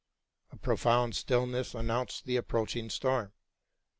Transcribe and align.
A 0.51 0.57
profound 0.57 1.15
stillness 1.15 1.75
announced 1.75 2.25
the 2.25 2.35
approach 2.35 2.75
ing 2.75 2.89
storm. 2.89 3.33